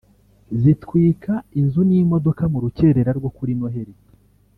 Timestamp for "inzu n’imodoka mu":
1.59-2.57